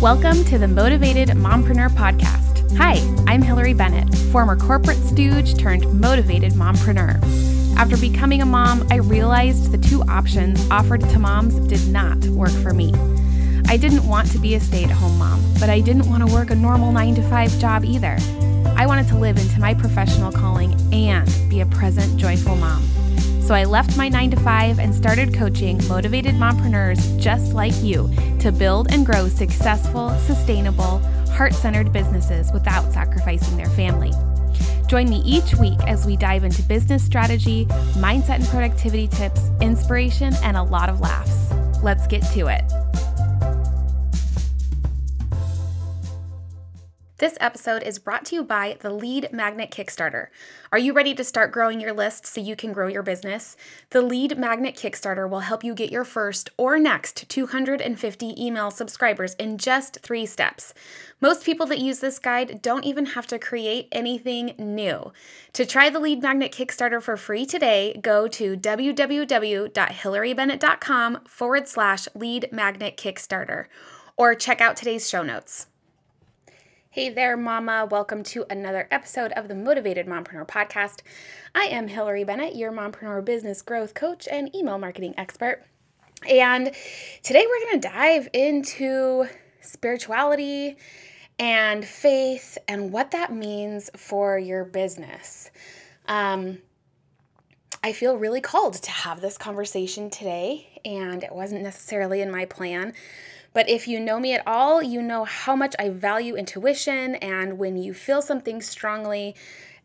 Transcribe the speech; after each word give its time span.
Welcome 0.00 0.46
to 0.46 0.56
the 0.56 0.66
Motivated 0.66 1.28
Mompreneur 1.28 1.90
Podcast. 1.90 2.74
Hi, 2.78 2.94
I'm 3.30 3.42
Hillary 3.42 3.74
Bennett, 3.74 4.14
former 4.32 4.56
corporate 4.56 4.96
stooge 4.96 5.58
turned 5.58 6.00
motivated 6.00 6.54
mompreneur. 6.54 7.20
After 7.76 7.98
becoming 7.98 8.40
a 8.40 8.46
mom, 8.46 8.88
I 8.90 8.96
realized 8.96 9.72
the 9.72 9.76
two 9.76 10.02
options 10.04 10.66
offered 10.70 11.02
to 11.02 11.18
moms 11.18 11.56
did 11.68 11.86
not 11.88 12.16
work 12.28 12.50
for 12.50 12.72
me. 12.72 12.94
I 13.68 13.76
didn't 13.76 14.08
want 14.08 14.30
to 14.32 14.38
be 14.38 14.54
a 14.54 14.60
stay 14.60 14.84
at 14.84 14.90
home 14.90 15.18
mom, 15.18 15.44
but 15.60 15.68
I 15.68 15.80
didn't 15.80 16.08
want 16.08 16.26
to 16.26 16.34
work 16.34 16.48
a 16.48 16.54
normal 16.54 16.92
9 16.92 17.16
to 17.16 17.22
5 17.28 17.58
job 17.58 17.84
either. 17.84 18.16
I 18.76 18.86
wanted 18.86 19.06
to 19.08 19.18
live 19.18 19.36
into 19.36 19.60
my 19.60 19.74
professional 19.74 20.32
calling 20.32 20.80
and 20.94 21.28
be 21.50 21.60
a 21.60 21.66
present, 21.66 22.16
joyful 22.16 22.56
mom. 22.56 22.82
So 23.50 23.56
I 23.56 23.64
left 23.64 23.96
my 23.96 24.08
9 24.08 24.30
to 24.30 24.36
5 24.36 24.78
and 24.78 24.94
started 24.94 25.34
coaching 25.34 25.84
motivated 25.88 26.36
mompreneurs 26.36 27.18
just 27.18 27.52
like 27.52 27.74
you 27.82 28.08
to 28.38 28.52
build 28.52 28.92
and 28.92 29.04
grow 29.04 29.26
successful, 29.26 30.10
sustainable, 30.20 31.00
heart 31.30 31.52
centered 31.54 31.92
businesses 31.92 32.52
without 32.52 32.92
sacrificing 32.92 33.56
their 33.56 33.68
family. 33.70 34.12
Join 34.86 35.10
me 35.10 35.20
each 35.22 35.56
week 35.56 35.80
as 35.88 36.06
we 36.06 36.16
dive 36.16 36.44
into 36.44 36.62
business 36.62 37.04
strategy, 37.04 37.66
mindset 37.98 38.36
and 38.36 38.46
productivity 38.46 39.08
tips, 39.08 39.50
inspiration, 39.60 40.32
and 40.44 40.56
a 40.56 40.62
lot 40.62 40.88
of 40.88 41.00
laughs. 41.00 41.52
Let's 41.82 42.06
get 42.06 42.22
to 42.34 42.46
it. 42.46 42.62
This 47.20 47.36
episode 47.38 47.82
is 47.82 47.98
brought 47.98 48.24
to 48.26 48.34
you 48.34 48.42
by 48.42 48.76
the 48.80 48.88
Lead 48.88 49.28
Magnet 49.30 49.70
Kickstarter. 49.70 50.28
Are 50.72 50.78
you 50.78 50.94
ready 50.94 51.14
to 51.14 51.22
start 51.22 51.52
growing 51.52 51.78
your 51.78 51.92
list 51.92 52.24
so 52.24 52.40
you 52.40 52.56
can 52.56 52.72
grow 52.72 52.88
your 52.88 53.02
business? 53.02 53.58
The 53.90 54.00
Lead 54.00 54.38
Magnet 54.38 54.74
Kickstarter 54.74 55.28
will 55.28 55.40
help 55.40 55.62
you 55.62 55.74
get 55.74 55.92
your 55.92 56.06
first 56.06 56.48
or 56.56 56.78
next 56.78 57.28
250 57.28 58.42
email 58.42 58.70
subscribers 58.70 59.34
in 59.34 59.58
just 59.58 60.00
three 60.00 60.24
steps. 60.24 60.72
Most 61.20 61.44
people 61.44 61.66
that 61.66 61.78
use 61.78 62.00
this 62.00 62.18
guide 62.18 62.62
don't 62.62 62.86
even 62.86 63.04
have 63.04 63.26
to 63.26 63.38
create 63.38 63.88
anything 63.92 64.54
new. 64.56 65.12
To 65.52 65.66
try 65.66 65.90
the 65.90 66.00
Lead 66.00 66.22
Magnet 66.22 66.52
Kickstarter 66.52 67.02
for 67.02 67.18
free 67.18 67.44
today, 67.44 68.00
go 68.02 68.28
to 68.28 68.56
www.hillarybennett.com 68.56 71.18
forward 71.26 71.68
slash 71.68 72.08
lead 72.14 72.48
magnet 72.50 72.96
Kickstarter 72.96 73.66
or 74.16 74.34
check 74.34 74.62
out 74.62 74.74
today's 74.74 75.06
show 75.06 75.22
notes. 75.22 75.66
Hey 76.92 77.08
there, 77.08 77.36
Mama. 77.36 77.86
Welcome 77.88 78.24
to 78.24 78.44
another 78.50 78.88
episode 78.90 79.30
of 79.36 79.46
the 79.46 79.54
Motivated 79.54 80.08
Mompreneur 80.08 80.44
Podcast. 80.44 81.02
I 81.54 81.66
am 81.66 81.86
Hillary 81.86 82.24
Bennett, 82.24 82.56
your 82.56 82.72
mompreneur 82.72 83.24
business 83.24 83.62
growth 83.62 83.94
coach 83.94 84.26
and 84.28 84.52
email 84.56 84.76
marketing 84.76 85.14
expert. 85.16 85.62
And 86.28 86.72
today 87.22 87.46
we're 87.46 87.70
going 87.70 87.80
to 87.80 87.88
dive 87.88 88.28
into 88.32 89.28
spirituality 89.60 90.78
and 91.38 91.84
faith 91.84 92.58
and 92.66 92.90
what 92.90 93.12
that 93.12 93.32
means 93.32 93.88
for 93.96 94.36
your 94.36 94.64
business. 94.64 95.52
Um, 96.08 96.58
I 97.84 97.92
feel 97.92 98.16
really 98.16 98.40
called 98.40 98.74
to 98.74 98.90
have 98.90 99.20
this 99.20 99.38
conversation 99.38 100.10
today, 100.10 100.80
and 100.84 101.22
it 101.22 101.32
wasn't 101.32 101.62
necessarily 101.62 102.20
in 102.20 102.32
my 102.32 102.46
plan. 102.46 102.94
But 103.52 103.68
if 103.68 103.88
you 103.88 103.98
know 103.98 104.20
me 104.20 104.34
at 104.34 104.46
all, 104.46 104.82
you 104.82 105.02
know 105.02 105.24
how 105.24 105.56
much 105.56 105.74
I 105.78 105.88
value 105.88 106.36
intuition, 106.36 107.16
and 107.16 107.58
when 107.58 107.76
you 107.76 107.92
feel 107.94 108.22
something 108.22 108.62
strongly, 108.62 109.34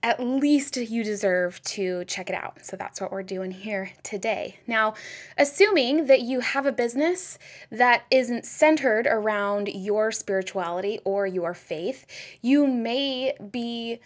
at 0.04 0.20
least 0.20 0.78
you 0.78 1.04
deserve 1.04 1.60
to 1.64 2.06
check 2.06 2.30
it 2.30 2.36
out. 2.36 2.64
So 2.64 2.78
that's 2.78 3.02
what 3.02 3.12
we're 3.12 3.24
doing 3.24 3.50
here 3.50 3.92
today. 4.04 4.60
Now, 4.68 4.94
assuming 5.36 6.06
that 6.06 6.22
you 6.22 6.42
have 6.42 6.68
a 6.68 6.72
business 6.72 7.40
that 7.72 8.04
isn't 8.12 8.46
centered 8.46 9.08
around 9.08 9.70
your 9.70 10.12
spirituality 10.12 11.00
or 11.04 11.26
your 11.26 11.56
faith, 11.56 12.06
you 12.44 12.68
may 12.68 13.34
be 13.50 14.00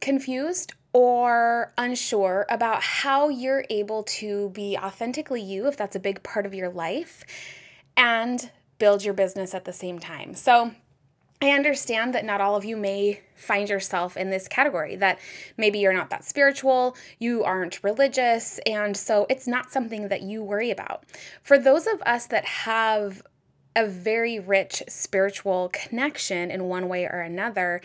confused 0.00 0.72
or 0.94 1.74
unsure 1.76 2.46
about 2.48 2.82
how 2.82 3.28
you're 3.28 3.66
able 3.68 4.02
to 4.04 4.48
be 4.50 4.78
authentically 4.78 5.42
you, 5.42 5.66
if 5.66 5.76
that's 5.76 5.94
a 5.94 6.00
big 6.00 6.22
part 6.22 6.46
of 6.46 6.54
your 6.54 6.70
life, 6.70 7.22
and 7.96 8.50
build 8.78 9.04
your 9.04 9.14
business 9.14 9.54
at 9.54 9.64
the 9.64 9.72
same 9.72 9.98
time. 9.98 10.34
So, 10.34 10.72
I 11.42 11.52
understand 11.52 12.14
that 12.14 12.26
not 12.26 12.42
all 12.42 12.54
of 12.54 12.66
you 12.66 12.76
may 12.76 13.20
find 13.34 13.66
yourself 13.66 14.14
in 14.14 14.28
this 14.28 14.46
category, 14.46 14.94
that 14.96 15.18
maybe 15.56 15.78
you're 15.78 15.94
not 15.94 16.10
that 16.10 16.22
spiritual, 16.22 16.96
you 17.18 17.42
aren't 17.42 17.82
religious, 17.82 18.60
and 18.66 18.94
so 18.94 19.26
it's 19.30 19.48
not 19.48 19.72
something 19.72 20.08
that 20.08 20.20
you 20.20 20.42
worry 20.42 20.70
about. 20.70 21.04
For 21.42 21.58
those 21.58 21.86
of 21.86 22.02
us 22.02 22.26
that 22.26 22.44
have 22.44 23.22
a 23.74 23.86
very 23.86 24.38
rich 24.38 24.82
spiritual 24.86 25.70
connection 25.72 26.50
in 26.50 26.64
one 26.64 26.88
way 26.88 27.04
or 27.04 27.20
another, 27.20 27.80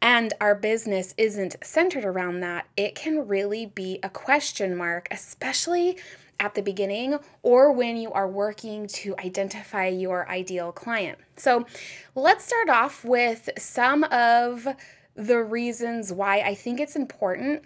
and 0.00 0.32
our 0.40 0.54
business 0.54 1.14
isn't 1.18 1.56
centered 1.62 2.06
around 2.06 2.40
that, 2.40 2.66
it 2.74 2.94
can 2.94 3.28
really 3.28 3.66
be 3.66 3.98
a 4.02 4.08
question 4.08 4.74
mark, 4.74 5.08
especially 5.10 5.98
at 6.40 6.54
the 6.54 6.62
beginning 6.62 7.18
or 7.42 7.72
when 7.72 7.96
you 7.96 8.12
are 8.12 8.28
working 8.28 8.86
to 8.86 9.14
identify 9.18 9.88
your 9.88 10.28
ideal 10.28 10.72
client. 10.72 11.18
So, 11.36 11.66
let's 12.14 12.44
start 12.44 12.68
off 12.68 13.04
with 13.04 13.48
some 13.58 14.04
of 14.04 14.66
the 15.14 15.42
reasons 15.42 16.12
why 16.12 16.40
I 16.40 16.54
think 16.54 16.80
it's 16.80 16.96
important 16.96 17.64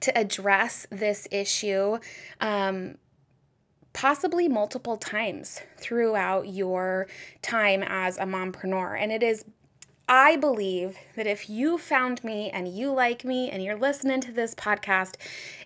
to 0.00 0.16
address 0.16 0.86
this 0.90 1.26
issue. 1.30 1.98
Um, 2.40 2.96
possibly 3.94 4.46
multiple 4.46 4.96
times 4.96 5.60
throughout 5.76 6.46
your 6.46 7.08
time 7.42 7.82
as 7.82 8.16
a 8.18 8.22
mompreneur. 8.22 8.96
And 8.96 9.10
it 9.10 9.24
is 9.24 9.44
I 10.10 10.36
believe 10.36 10.96
that 11.16 11.26
if 11.26 11.50
you 11.50 11.76
found 11.76 12.24
me 12.24 12.48
and 12.48 12.66
you 12.66 12.92
like 12.92 13.26
me 13.26 13.50
and 13.50 13.62
you're 13.62 13.76
listening 13.76 14.22
to 14.22 14.32
this 14.32 14.54
podcast, 14.54 15.16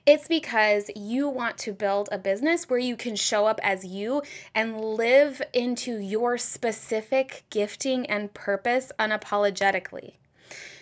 it's 0.05 0.27
because 0.27 0.91
you 0.97 1.29
want 1.29 1.59
to 1.59 1.73
build 1.73 2.09
a 2.11 2.19
business 2.19 2.69
where 2.69 2.79
you 2.79 2.97
can 2.97 3.15
show 3.15 3.47
up 3.47 3.61
as 3.63 3.85
you 3.85 4.23
and 4.55 4.81
live 4.81 5.41
into 5.53 5.99
your 5.99 6.37
specific 6.39 7.45
gifting 7.51 8.07
and 8.07 8.35
purpose 8.35 8.91
unapologetically. 8.99 10.15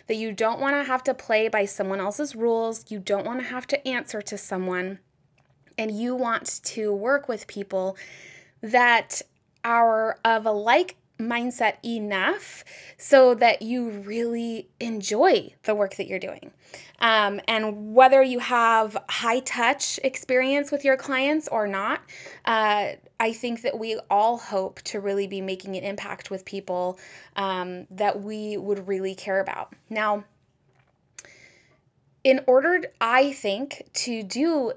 That 0.07 0.17
you 0.17 0.33
don't 0.33 0.61
want 0.61 0.75
to 0.75 0.85
have 0.85 1.05
to 1.05 1.15
play 1.15 1.49
by 1.49 1.67
someone 1.67 2.01
else's 2.01 2.35
rules, 2.35 2.91
you 2.91 2.99
don't 2.99 3.27
want 3.27 3.41
to 3.41 3.47
have 3.47 3.67
to 3.69 3.89
answer 3.89 4.23
to 4.23 4.39
someone, 4.39 4.99
and 5.77 5.91
you 5.91 6.15
want 6.15 6.61
to 6.65 6.93
work 6.93 7.29
with 7.29 7.47
people 7.47 7.97
that 8.63 9.23
are 9.65 10.19
of 10.25 10.47
a 10.47 10.51
like 10.51 10.97
mindset 11.21 11.75
enough 11.85 12.65
so 12.97 13.35
that 13.35 13.63
you 13.63 13.91
really 13.91 14.69
enjoy 14.81 15.55
the 15.65 15.75
work 15.75 15.97
that 15.97 16.07
you're 16.07 16.19
doing. 16.19 16.51
Um, 17.01 17.41
and 17.49 17.95
whether 17.95 18.23
you 18.23 18.39
have 18.41 18.97
high 19.09 19.41
touch 19.41 19.99
experience 20.05 20.71
with 20.71 20.85
your 20.85 20.97
clients 20.97 21.49
or 21.49 21.67
not, 21.67 22.03
uh, 22.45 22.93
I 23.19 23.33
think 23.33 23.63
that 23.63 23.79
we 23.79 23.99
all 24.11 24.39
hope 24.39 24.83
to 24.83 25.01
really 25.01 25.27
be 25.27 25.41
making 25.41 25.77
an 25.77 25.85
impact 25.85 26.31
with 26.31 26.45
people 26.45 26.99
um, 27.37 27.87
that 27.91 28.21
we 28.21 28.57
would 28.57 28.87
really 28.89 29.15
care 29.15 29.41
about. 29.41 29.75
Now, 29.89 30.25
in 32.23 32.41
order, 32.47 32.83
I 33.01 33.33
think, 33.33 33.89
to 33.95 34.23
do 34.23 34.73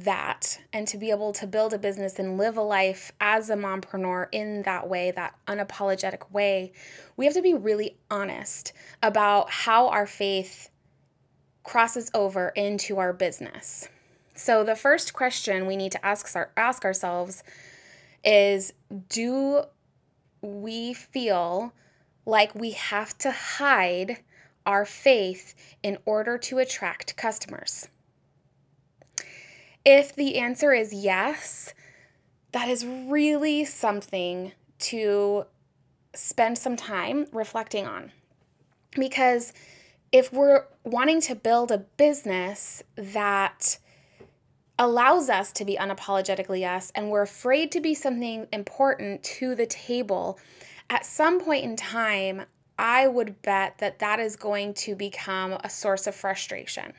that 0.00 0.60
and 0.72 0.86
to 0.88 0.98
be 0.98 1.10
able 1.10 1.32
to 1.32 1.46
build 1.46 1.72
a 1.72 1.78
business 1.78 2.18
and 2.18 2.36
live 2.38 2.56
a 2.56 2.62
life 2.62 3.12
as 3.20 3.50
a 3.50 3.56
mompreneur 3.56 4.26
in 4.32 4.62
that 4.62 4.88
way, 4.88 5.10
that 5.10 5.34
unapologetic 5.46 6.30
way, 6.30 6.72
we 7.16 7.24
have 7.24 7.34
to 7.34 7.42
be 7.42 7.54
really 7.54 7.96
honest 8.10 8.72
about 9.02 9.50
how 9.50 9.88
our 9.88 10.06
faith 10.06 10.70
crosses 11.62 12.10
over 12.14 12.50
into 12.50 12.98
our 12.98 13.12
business. 13.12 13.88
So 14.34 14.64
the 14.64 14.76
first 14.76 15.12
question 15.12 15.66
we 15.66 15.76
need 15.76 15.92
to 15.92 16.04
ask 16.04 16.36
ask 16.56 16.84
ourselves 16.84 17.42
is 18.24 18.72
do 19.08 19.62
we 20.42 20.92
feel 20.92 21.72
like 22.26 22.54
we 22.54 22.72
have 22.72 23.16
to 23.18 23.30
hide 23.30 24.18
our 24.66 24.84
faith 24.84 25.54
in 25.82 25.98
order 26.04 26.38
to 26.38 26.58
attract 26.58 27.16
customers? 27.16 27.88
If 29.84 30.14
the 30.14 30.38
answer 30.38 30.72
is 30.72 30.92
yes, 30.94 31.74
that 32.52 32.68
is 32.68 32.86
really 32.86 33.64
something 33.64 34.52
to 34.78 35.44
spend 36.14 36.56
some 36.56 36.76
time 36.76 37.26
reflecting 37.32 37.86
on. 37.86 38.12
Because 38.92 39.52
if 40.12 40.32
we're 40.32 40.66
wanting 40.84 41.20
to 41.22 41.34
build 41.34 41.72
a 41.72 41.78
business 41.78 42.82
that 42.96 43.78
allows 44.78 45.28
us 45.28 45.52
to 45.52 45.64
be 45.64 45.76
unapologetically 45.76 46.66
us 46.68 46.90
and 46.94 47.10
we're 47.10 47.22
afraid 47.22 47.70
to 47.72 47.80
be 47.80 47.94
something 47.94 48.46
important 48.52 49.22
to 49.22 49.54
the 49.54 49.66
table, 49.66 50.38
at 50.88 51.04
some 51.04 51.40
point 51.40 51.64
in 51.64 51.76
time, 51.76 52.42
I 52.78 53.06
would 53.06 53.42
bet 53.42 53.78
that 53.78 53.98
that 53.98 54.18
is 54.18 54.36
going 54.36 54.74
to 54.74 54.94
become 54.94 55.52
a 55.52 55.70
source 55.70 56.06
of 56.06 56.14
frustration. 56.14 56.92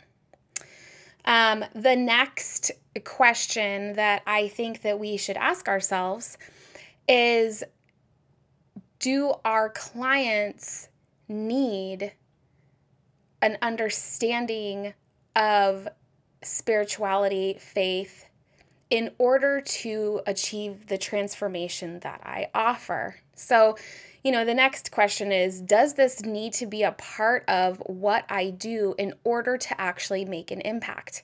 Um, 1.26 1.66
the 1.74 1.96
next 1.96 2.72
question 3.04 3.94
that 3.94 4.22
I 4.26 4.48
think 4.48 4.82
that 4.84 5.00
we 5.00 5.18
should 5.18 5.38
ask 5.38 5.68
ourselves 5.68 6.38
is 7.08 7.64
do 9.00 9.34
our 9.44 9.70
clients 9.70 10.90
need 11.28 12.14
an 13.42 13.58
understanding 13.62 14.94
of 15.36 15.88
spirituality, 16.42 17.58
faith, 17.60 18.26
in 18.96 19.12
order 19.18 19.60
to 19.60 20.22
achieve 20.26 20.88
the 20.88 20.98
transformation 20.98 22.00
that 22.00 22.22
I 22.24 22.48
offer. 22.56 23.18
So, 23.34 23.78
you 24.24 24.32
know, 24.32 24.46
the 24.46 24.54
next 24.54 24.90
question 24.90 25.34
is 25.34 25.60
Does 25.60 25.96
this 25.96 26.24
need 26.24 26.54
to 26.54 26.66
be 26.66 26.82
a 26.82 26.94
part 26.94 27.44
of 27.50 27.80
what 27.88 28.24
I 28.30 28.52
do 28.52 28.96
in 28.98 29.14
order 29.26 29.58
to 29.58 29.82
actually 29.82 30.24
make 30.24 30.50
an 30.50 30.62
impact? 30.62 31.24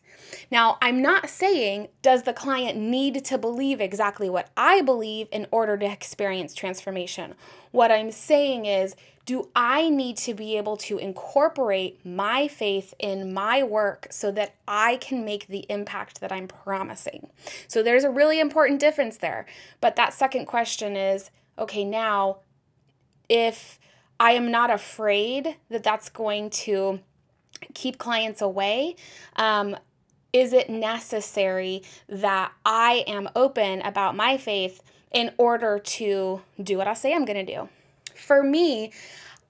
Now, 0.52 0.78
I'm 0.82 1.02
not 1.02 1.30
saying, 1.30 1.88
Does 2.02 2.24
the 2.24 2.34
client 2.34 2.78
need 2.78 3.24
to 3.24 3.38
believe 3.38 3.80
exactly 3.80 4.30
what 4.30 4.50
I 4.58 4.82
believe 4.82 5.30
in 5.32 5.48
order 5.50 5.78
to 5.78 5.90
experience 5.90 6.54
transformation? 6.54 7.36
What 7.72 7.90
I'm 7.90 8.12
saying 8.12 8.66
is, 8.66 8.98
do 9.26 9.50
I 9.56 9.90
need 9.90 10.18
to 10.18 10.34
be 10.34 10.58
able 10.58 10.78
to 10.78 10.98
incorporate 10.98 12.04
my 12.06 12.48
faith 12.48 12.94
in 13.00 13.34
my 13.34 13.64
work 13.64 14.08
so 14.10 14.32
that 14.32 14.56
I 14.68 14.98
can 14.98 15.24
make 15.24 15.48
the 15.48 15.66
impact 15.70 16.22
that 16.22 16.32
I'm 16.32 16.48
promising? 16.48 17.30
So 17.68 17.84
there's 17.84 18.04
a 18.04 18.10
really 18.10 18.40
important 18.40 18.80
difference 18.80 19.18
there. 19.18 19.46
But 19.80 19.96
that 19.96 20.14
second 20.14 20.46
question 20.46 20.96
is 20.96 21.30
okay, 21.60 21.84
now, 21.84 22.38
if 23.30 23.80
I 24.20 24.32
am 24.32 24.50
not 24.50 24.72
afraid 24.72 25.58
that 25.70 25.84
that's 25.84 26.10
going 26.10 26.50
to 26.52 27.00
keep 27.74 27.98
clients 27.98 28.42
away, 28.42 28.96
um, 29.36 29.78
is 30.34 30.54
it 30.54 30.70
necessary 30.70 31.84
that 32.08 32.52
I 32.66 33.04
am 33.06 33.30
open 33.36 33.82
about 33.82 34.16
my 34.16 34.38
faith 34.38 34.82
in 35.12 35.32
order 35.38 35.78
to 35.78 36.42
do 36.62 36.78
what 36.78 36.88
I 36.88 36.94
say 36.94 37.14
I'm 37.14 37.26
going 37.26 37.46
to 37.46 37.56
do? 37.56 37.70
For 38.16 38.44
me, 38.44 38.92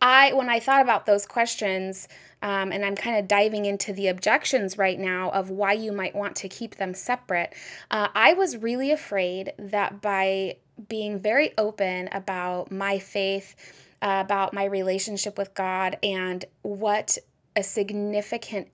I 0.02 0.34
when 0.34 0.50
I 0.50 0.60
thought 0.60 0.82
about 0.82 1.06
those 1.06 1.26
questions, 1.26 2.08
um, 2.42 2.72
and 2.72 2.84
I'm 2.84 2.96
kind 2.96 3.18
of 3.18 3.28
diving 3.28 3.66
into 3.66 3.94
the 3.94 4.08
objections 4.08 4.78
right 4.78 5.00
now 5.00 5.30
of 5.30 5.50
why 5.50 5.74
you 5.74 5.92
might 5.92 6.16
want 6.16 6.36
to 6.38 6.50
keep 6.50 6.76
them 6.76 6.94
separate. 6.94 7.54
Uh, 7.92 8.08
I 8.16 8.34
was 8.34 8.58
really 8.58 8.92
afraid 8.92 9.54
that 9.60 10.02
by 10.02 10.58
being 10.88 11.20
very 11.20 11.54
open 11.58 12.10
about 12.12 12.72
my 12.72 12.98
faith, 12.98 13.56
uh, 14.02 14.24
about 14.26 14.54
my 14.54 14.66
relationship 14.66 15.38
with 15.38 15.54
God, 15.54 16.00
and 16.02 16.44
what 16.64 17.18
a 17.56 17.62
significant 17.62 18.70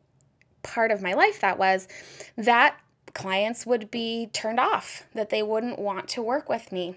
part 0.64 0.92
of 0.92 1.02
my 1.02 1.14
life 1.14 1.42
that 1.42 1.58
was, 1.58 1.88
that 2.38 2.80
clients 3.14 3.66
would 3.66 3.92
be 3.92 4.30
turned 4.32 4.60
off, 4.60 5.04
that 5.14 5.30
they 5.30 5.44
wouldn't 5.44 5.80
want 5.80 6.08
to 6.10 6.22
work 6.22 6.48
with 6.48 6.72
me. 6.72 6.96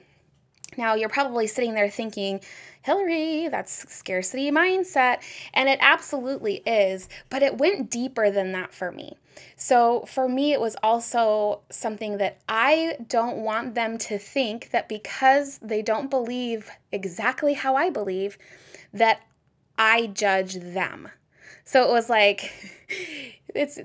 Now, 0.81 0.95
you're 0.95 1.11
probably 1.11 1.47
sitting 1.47 1.75
there 1.75 1.91
thinking, 1.91 2.41
Hillary, 2.81 3.49
that's 3.49 3.93
scarcity 3.93 4.51
mindset. 4.51 5.19
And 5.53 5.69
it 5.69 5.79
absolutely 5.83 6.63
is, 6.65 7.07
but 7.29 7.43
it 7.43 7.59
went 7.59 7.91
deeper 7.91 8.31
than 8.31 8.53
that 8.53 8.73
for 8.73 8.91
me. 8.91 9.19
So 9.57 10.07
for 10.09 10.27
me, 10.27 10.55
it 10.55 10.61
was 10.61 10.77
also 10.83 11.61
something 11.69 12.17
that 12.17 12.41
I 12.49 12.97
don't 13.07 13.39
want 13.39 13.75
them 13.75 13.99
to 13.99 14.17
think 14.19 14.71
that 14.71 14.89
because 14.89 15.59
they 15.59 15.83
don't 15.83 16.09
believe 16.09 16.71
exactly 16.91 17.53
how 17.53 17.77
I 17.77 17.91
believe, 17.91 18.39
that 18.95 19.21
I 19.77 20.07
judge 20.07 20.55
them. 20.55 21.11
So 21.63 21.87
it 21.87 21.91
was 21.91 22.09
like, 22.09 22.51
it's, 23.55 23.79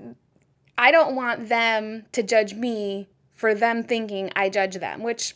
I 0.77 0.92
don't 0.92 1.18
want 1.18 1.50
them 1.50 2.06
to 2.13 2.24
judge 2.24 2.53
me 2.53 3.09
for 3.33 3.53
them 3.53 3.83
thinking 3.83 4.31
I 4.33 4.47
judge 4.47 4.75
them, 4.75 5.03
which 5.03 5.36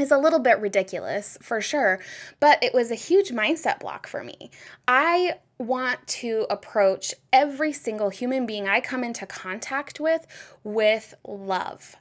is 0.00 0.10
a 0.10 0.18
little 0.18 0.38
bit 0.38 0.60
ridiculous 0.60 1.38
for 1.42 1.60
sure, 1.60 2.00
but 2.38 2.62
it 2.62 2.74
was 2.74 2.90
a 2.90 2.96
huge 2.96 3.30
mindset 3.30 3.80
block 3.80 4.06
for 4.06 4.24
me. 4.24 4.50
I 4.86 5.34
want 5.58 6.06
to 6.06 6.46
approach 6.48 7.14
every 7.32 7.72
single 7.72 8.08
human 8.08 8.46
being 8.46 8.68
I 8.68 8.80
come 8.80 9.04
into 9.04 9.26
contact 9.26 10.00
with 10.00 10.26
with 10.64 11.14
love. 11.24 11.96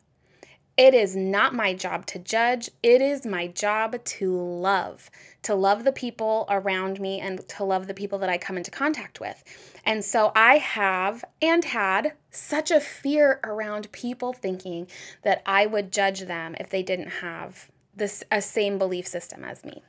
It 0.80 0.94
is 0.94 1.14
not 1.14 1.54
my 1.54 1.74
job 1.74 2.06
to 2.06 2.20
judge. 2.20 2.70
It 2.82 3.02
is 3.02 3.26
my 3.26 3.48
job 3.48 4.02
to 4.02 4.34
love, 4.34 5.12
to 5.42 5.54
love 5.54 5.84
the 5.84 5.92
people 5.92 6.46
around 6.48 7.02
me 7.02 7.20
and 7.20 7.46
to 7.50 7.66
love 7.66 7.88
the 7.88 7.94
people 7.94 8.18
that 8.20 8.30
I 8.30 8.38
come 8.38 8.56
into 8.56 8.72
contact 8.72 9.20
with. 9.20 9.44
And 9.84 10.06
so 10.06 10.32
I 10.34 10.58
have 10.60 11.26
and 11.42 11.66
had 11.66 12.14
such 12.32 12.72
a 12.72 12.80
fear 12.80 13.42
around 13.44 13.92
people 13.92 14.32
thinking 14.32 14.88
that 15.24 15.42
I 15.46 15.66
would 15.66 15.92
judge 15.92 16.22
them 16.22 16.56
if 16.62 16.70
they 16.70 16.82
didn't 16.82 17.10
have 17.10 17.70
this 17.96 18.24
a 18.32 18.42
same 18.42 18.78
belief 18.78 19.08
system 19.08 19.44
as 19.44 19.64
me. 19.64 19.84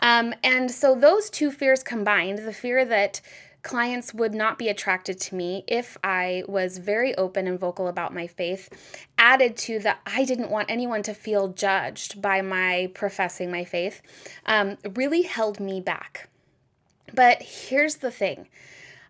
Um, 0.00 0.34
and 0.42 0.70
so 0.70 0.94
those 0.94 1.28
two 1.28 1.50
fears 1.50 1.82
combined, 1.82 2.38
the 2.38 2.52
fear 2.52 2.84
that 2.84 3.20
clients 3.62 4.14
would 4.14 4.34
not 4.34 4.58
be 4.58 4.68
attracted 4.68 5.20
to 5.20 5.34
me 5.34 5.64
if 5.66 5.98
I 6.04 6.44
was 6.46 6.78
very 6.78 7.14
open 7.16 7.46
and 7.46 7.58
vocal 7.58 7.88
about 7.88 8.14
my 8.14 8.26
faith, 8.26 8.68
added 9.18 9.56
to 9.58 9.78
that 9.80 10.00
I 10.06 10.24
didn't 10.24 10.50
want 10.50 10.70
anyone 10.70 11.02
to 11.02 11.14
feel 11.14 11.48
judged 11.48 12.22
by 12.22 12.40
my 12.40 12.90
professing 12.94 13.50
my 13.50 13.64
faith, 13.64 14.00
um, 14.46 14.78
really 14.94 15.22
held 15.22 15.58
me 15.58 15.80
back. 15.80 16.28
But 17.12 17.42
here's 17.42 17.96
the 17.96 18.10
thing 18.10 18.48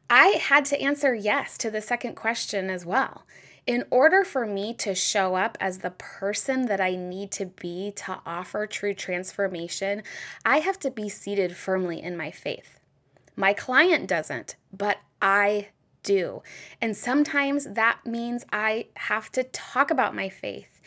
I 0.09 0.41
had 0.41 0.64
to 0.67 0.81
answer 0.81 1.14
yes 1.14 1.59
to 1.59 1.71
the 1.71 1.82
second 1.82 2.14
question 2.14 2.71
as 2.71 2.87
well 2.87 3.25
in 3.69 3.85
order 3.91 4.25
for 4.25 4.47
me 4.47 4.73
to 4.73 4.94
show 4.94 5.35
up 5.35 5.59
as 5.61 5.79
the 5.79 5.91
person 5.91 6.67
that 6.67 6.81
I 6.81 6.97
need 6.97 7.31
to 7.32 7.44
be 7.44 7.93
to 7.97 8.19
offer 8.25 8.67
true 8.67 8.94
transformation, 8.94 10.03
I 10.43 10.61
have 10.61 10.79
to 10.81 10.91
be 10.91 11.11
seated 11.11 11.55
firmly 11.55 12.03
in 12.03 12.17
my 12.17 12.31
faith. 12.31 12.81
My 13.37 13.53
client 13.53 14.09
doesn't, 14.09 14.56
but 14.73 15.00
I 15.20 15.69
do. 16.03 16.43
And 16.81 16.97
sometimes 16.97 17.67
that 17.67 17.99
means 18.06 18.47
I 18.50 18.87
have 18.97 19.31
to 19.32 19.44
talk 19.44 19.91
about 19.91 20.17
my 20.17 20.31
faith. 20.31 20.81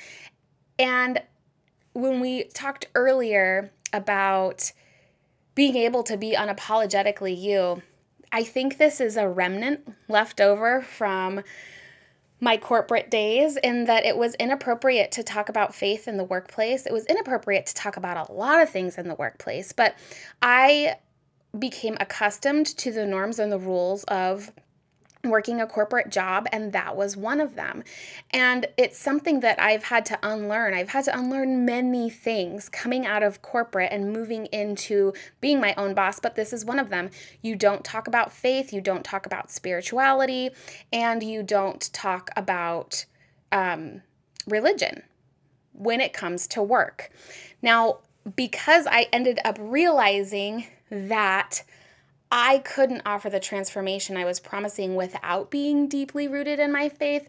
And 0.80 1.22
when 1.94 2.19
we 2.19 2.45
talked 2.45 2.88
earlier 2.95 3.72
about 3.94 4.72
being 5.54 5.75
able 5.75 6.01
to 6.01 6.18
be 6.18 6.36
unapologetically 6.36 7.39
you, 7.39 7.84
I 8.31 8.44
think 8.44 8.80
this 8.80 9.00
is 9.00 9.18
a 9.18 9.30
remnant 9.30 9.88
left 10.07 10.42
over 10.42 10.81
from 10.81 11.44
my 12.42 12.58
corporate 12.58 13.12
days 13.12 13.56
in 13.58 13.86
that 13.86 14.04
it 14.04 14.18
was 14.18 14.34
inappropriate 14.36 15.12
to 15.12 15.24
talk 15.24 15.48
about 15.48 15.76
faith 15.76 16.08
in 16.08 16.18
the 16.18 16.24
workplace. 16.24 16.88
It 16.88 16.92
was 16.92 17.06
inappropriate 17.06 17.68
to 17.68 17.76
talk 17.76 17.96
about 17.96 18.30
a 18.30 18.34
lot 18.34 18.62
of 18.62 18.70
things 18.70 18.98
in 18.98 19.08
the 19.08 19.16
workplace, 19.16 19.72
but 19.72 19.96
I 20.42 20.96
became 21.58 21.96
accustomed 22.00 22.65
to 22.65 22.92
the 22.92 23.06
norms 23.06 23.38
and 23.38 23.51
the 23.51 23.60
rules 23.60 24.04
of 24.06 24.51
working 25.24 25.62
a 25.62 25.68
corporate 25.68 26.10
job, 26.10 26.48
and 26.51 26.74
that 26.74 26.96
was 26.96 27.16
one 27.16 27.40
of 27.40 27.56
them. 27.56 27.84
And 28.32 28.68
it's 28.78 28.98
something 28.98 29.42
that 29.42 29.62
I've 29.62 29.84
had 29.84 30.06
to 30.08 30.20
unlearn. 30.24 30.74
I've 30.74 30.90
had 30.90 31.06
to 31.06 31.18
unlearn 31.18 31.66
many 31.66 32.10
things 32.10 32.70
coming 32.70 33.06
out 33.06 33.24
of 33.24 33.42
corporate 33.42 33.92
and 33.92 34.12
moving 34.12 34.48
into 34.48 35.13
being 35.40 35.60
my 35.60 35.74
own 35.78 35.94
boss, 35.94 36.20
but 36.20 36.36
this 36.36 36.54
is 36.54 36.66
one 36.66 36.80
of 36.80 36.90
them. 36.90 37.10
You 37.42 37.56
don't 37.56 37.84
talk 37.84 38.08
about 38.08 38.32
faith, 38.32 38.74
you 38.74 38.82
don't 38.82 39.04
talk 39.04 39.25
about 39.25 39.51
spirituality, 39.51 40.50
and 40.92 41.22
you 41.22 41.44
don't 41.44 41.92
talk 41.94 42.30
about 42.36 43.06
um, 43.51 44.01
religion 44.48 45.04
when 45.74 46.01
it 46.01 46.13
comes 46.13 46.48
to 46.48 46.63
work. 46.63 47.12
Now, 47.62 48.00
because 48.36 48.88
I 48.88 49.08
ended 49.12 49.40
up 49.46 49.58
realizing 49.60 50.68
that 50.90 51.63
I 52.32 52.60
couldn't 52.60 53.02
offer 53.06 53.30
the 53.30 53.42
transformation 53.42 54.16
I 54.16 54.24
was 54.24 54.40
promising 54.40 54.96
without 54.96 55.52
being 55.52 55.88
deeply 55.90 56.28
rooted 56.28 56.60
in 56.60 56.72
my 56.72 56.88
faith, 56.88 57.28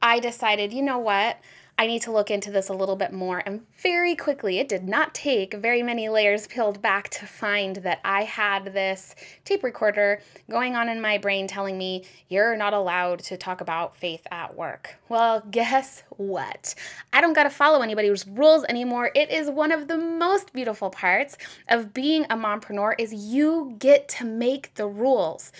I 0.00 0.20
decided, 0.20 0.72
you 0.72 0.82
know 0.82 0.98
what? 0.98 1.38
I 1.76 1.88
need 1.88 2.02
to 2.02 2.12
look 2.12 2.30
into 2.30 2.52
this 2.52 2.68
a 2.68 2.72
little 2.72 2.94
bit 2.94 3.12
more. 3.12 3.42
And 3.44 3.66
very 3.78 4.14
quickly, 4.14 4.60
it 4.60 4.68
did 4.68 4.88
not 4.88 5.12
take 5.12 5.54
very 5.54 5.82
many 5.82 6.08
layers 6.08 6.46
peeled 6.46 6.80
back 6.80 7.08
to 7.10 7.26
find 7.26 7.76
that 7.76 8.00
I 8.04 8.22
had 8.22 8.66
this 8.66 9.16
tape 9.44 9.64
recorder 9.64 10.20
going 10.48 10.76
on 10.76 10.88
in 10.88 11.00
my 11.00 11.18
brain 11.18 11.48
telling 11.48 11.76
me, 11.76 12.04
you're 12.28 12.56
not 12.56 12.74
allowed 12.74 13.18
to 13.24 13.36
talk 13.36 13.60
about 13.60 13.96
faith 13.96 14.24
at 14.30 14.56
work. 14.56 14.96
Well, 15.08 15.42
guess 15.50 16.04
what? 16.10 16.76
I 17.12 17.20
don't 17.20 17.32
got 17.32 17.42
to 17.42 17.50
follow 17.50 17.82
anybody's 17.82 18.24
rules 18.24 18.64
anymore. 18.64 19.10
It 19.12 19.30
is 19.30 19.50
one 19.50 19.72
of 19.72 19.88
the 19.88 19.98
most 19.98 20.52
beautiful 20.52 20.90
parts 20.90 21.36
of 21.68 21.92
being 21.92 22.24
a 22.30 22.36
mompreneur 22.36 22.94
is 23.00 23.12
you 23.12 23.74
get 23.80 24.08
to 24.10 24.24
make 24.24 24.74
the 24.76 24.86
rules. 24.86 25.50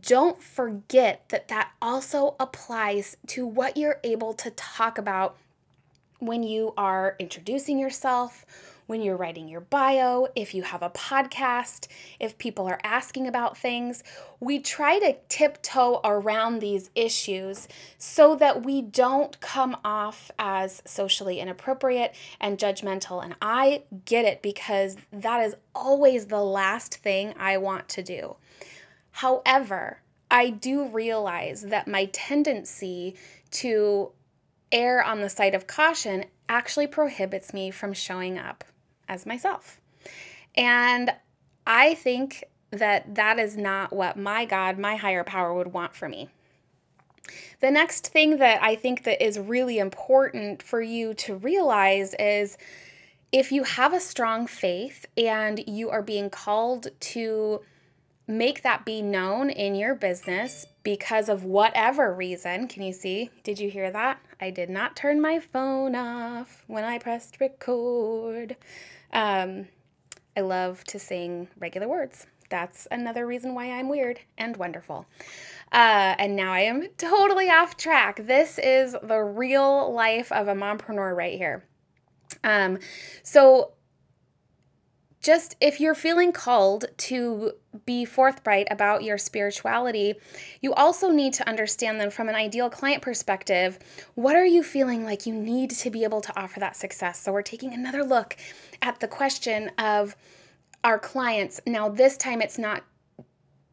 Don't 0.00 0.42
forget 0.42 1.28
that 1.28 1.48
that 1.48 1.72
also 1.82 2.36
applies 2.40 3.18
to 3.26 3.46
what 3.46 3.76
you're 3.76 4.00
able 4.02 4.32
to 4.32 4.50
talk 4.52 4.96
about 4.96 5.36
when 6.18 6.42
you 6.42 6.74
are 6.76 7.16
introducing 7.18 7.78
yourself, 7.78 8.44
when 8.88 9.02
you're 9.02 9.18
writing 9.18 9.48
your 9.48 9.60
bio, 9.60 10.28
if 10.34 10.54
you 10.54 10.62
have 10.62 10.82
a 10.82 10.88
podcast, 10.88 11.88
if 12.18 12.38
people 12.38 12.66
are 12.66 12.80
asking 12.82 13.26
about 13.26 13.56
things. 13.56 14.02
We 14.40 14.60
try 14.60 14.98
to 14.98 15.14
tiptoe 15.28 16.00
around 16.02 16.60
these 16.60 16.88
issues 16.94 17.68
so 17.98 18.34
that 18.36 18.64
we 18.64 18.80
don't 18.80 19.38
come 19.40 19.76
off 19.84 20.30
as 20.38 20.82
socially 20.86 21.38
inappropriate 21.38 22.14
and 22.40 22.58
judgmental. 22.58 23.22
And 23.22 23.36
I 23.42 23.82
get 24.06 24.24
it 24.24 24.40
because 24.40 24.96
that 25.12 25.44
is 25.44 25.54
always 25.74 26.26
the 26.26 26.42
last 26.42 26.96
thing 26.96 27.34
I 27.38 27.58
want 27.58 27.90
to 27.90 28.02
do. 28.02 28.36
However, 29.10 30.00
I 30.30 30.48
do 30.48 30.86
realize 30.86 31.62
that 31.62 31.88
my 31.88 32.06
tendency 32.06 33.16
to 33.50 34.12
err 34.72 35.02
on 35.02 35.20
the 35.20 35.28
side 35.28 35.54
of 35.54 35.66
caution 35.66 36.24
actually 36.48 36.86
prohibits 36.86 37.52
me 37.52 37.70
from 37.70 37.92
showing 37.92 38.38
up 38.38 38.64
as 39.08 39.26
myself. 39.26 39.80
And 40.56 41.12
I 41.66 41.94
think 41.94 42.44
that 42.70 43.14
that 43.14 43.38
is 43.38 43.56
not 43.56 43.92
what 43.92 44.16
my 44.16 44.44
God, 44.44 44.78
my 44.78 44.96
higher 44.96 45.24
power 45.24 45.54
would 45.54 45.72
want 45.72 45.94
for 45.94 46.08
me. 46.08 46.28
The 47.60 47.70
next 47.70 48.08
thing 48.08 48.38
that 48.38 48.62
I 48.62 48.74
think 48.74 49.04
that 49.04 49.24
is 49.24 49.38
really 49.38 49.78
important 49.78 50.62
for 50.62 50.80
you 50.80 51.14
to 51.14 51.34
realize 51.34 52.14
is 52.18 52.56
if 53.32 53.52
you 53.52 53.64
have 53.64 53.92
a 53.92 54.00
strong 54.00 54.46
faith 54.46 55.04
and 55.16 55.62
you 55.66 55.90
are 55.90 56.02
being 56.02 56.30
called 56.30 56.88
to 57.00 57.60
make 58.28 58.62
that 58.62 58.84
be 58.84 59.00
known 59.00 59.48
in 59.48 59.74
your 59.74 59.94
business 59.94 60.66
because 60.82 61.28
of 61.28 61.44
whatever 61.44 62.14
reason. 62.14 62.68
Can 62.68 62.82
you 62.82 62.92
see? 62.92 63.30
Did 63.42 63.58
you 63.58 63.70
hear 63.70 63.90
that? 63.90 64.20
I 64.40 64.50
did 64.50 64.68
not 64.68 64.94
turn 64.94 65.20
my 65.20 65.40
phone 65.40 65.96
off 65.96 66.62
when 66.66 66.84
I 66.84 66.98
pressed 66.98 67.40
record. 67.40 68.56
Um, 69.12 69.68
I 70.36 70.42
love 70.42 70.84
to 70.84 70.98
sing 70.98 71.48
regular 71.58 71.88
words. 71.88 72.26
That's 72.50 72.86
another 72.90 73.26
reason 73.26 73.54
why 73.54 73.72
I'm 73.72 73.88
weird 73.88 74.20
and 74.36 74.56
wonderful. 74.56 75.06
Uh, 75.72 76.14
and 76.18 76.36
now 76.36 76.52
I 76.52 76.60
am 76.60 76.88
totally 76.96 77.50
off 77.50 77.76
track. 77.76 78.26
This 78.26 78.58
is 78.58 78.94
the 79.02 79.20
real 79.20 79.92
life 79.92 80.30
of 80.32 80.48
a 80.48 80.54
mompreneur 80.54 81.16
right 81.16 81.36
here. 81.36 81.64
Um, 82.44 82.78
so 83.22 83.72
just 85.28 85.56
if 85.60 85.78
you're 85.78 85.94
feeling 85.94 86.32
called 86.32 86.86
to 86.96 87.52
be 87.84 88.06
forthright 88.06 88.66
about 88.70 89.02
your 89.02 89.18
spirituality, 89.18 90.14
you 90.62 90.72
also 90.72 91.10
need 91.10 91.34
to 91.34 91.46
understand 91.46 92.00
them 92.00 92.08
from 92.08 92.30
an 92.30 92.34
ideal 92.34 92.70
client 92.70 93.02
perspective. 93.02 93.78
What 94.14 94.36
are 94.36 94.46
you 94.46 94.62
feeling 94.62 95.04
like 95.04 95.26
you 95.26 95.34
need 95.34 95.68
to 95.68 95.90
be 95.90 96.02
able 96.02 96.22
to 96.22 96.40
offer 96.40 96.58
that 96.60 96.76
success? 96.76 97.20
So, 97.20 97.30
we're 97.30 97.42
taking 97.42 97.74
another 97.74 98.02
look 98.04 98.38
at 98.80 99.00
the 99.00 99.06
question 99.06 99.70
of 99.76 100.16
our 100.82 100.98
clients. 100.98 101.60
Now, 101.66 101.90
this 101.90 102.16
time 102.16 102.40
it's 102.40 102.56
not 102.56 102.84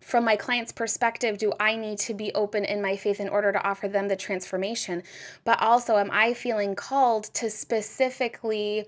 from 0.01 0.25
my 0.25 0.35
client's 0.35 0.73
perspective, 0.73 1.37
do 1.37 1.53
I 1.57 1.77
need 1.77 1.99
to 1.99 2.13
be 2.13 2.33
open 2.33 2.65
in 2.65 2.81
my 2.81 2.97
faith 2.97 3.21
in 3.21 3.29
order 3.29 3.53
to 3.53 3.65
offer 3.65 3.87
them 3.87 4.09
the 4.09 4.17
transformation? 4.17 5.03
But 5.45 5.61
also, 5.61 5.99
am 5.99 6.11
I 6.11 6.33
feeling 6.33 6.75
called 6.75 7.23
to 7.35 7.49
specifically 7.49 8.87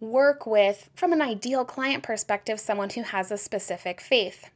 work 0.00 0.46
with, 0.46 0.90
from 0.94 1.12
an 1.12 1.22
ideal 1.22 1.64
client 1.64 2.02
perspective, 2.02 2.60
someone 2.60 2.90
who 2.90 3.02
has 3.02 3.30
a 3.30 3.36
specific 3.36 4.00
faith? 4.00 4.50